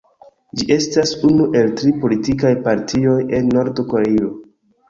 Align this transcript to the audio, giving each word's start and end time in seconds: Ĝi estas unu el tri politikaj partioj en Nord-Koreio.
Ĝi 0.59 0.65
estas 0.75 1.11
unu 1.29 1.45
el 1.59 1.69
tri 1.81 1.93
politikaj 2.05 2.51
partioj 2.69 3.15
en 3.41 3.55
Nord-Koreio. 3.59 4.33